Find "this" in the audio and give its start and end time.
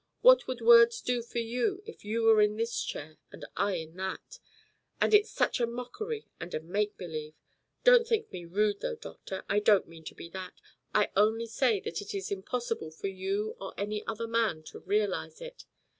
2.57-2.81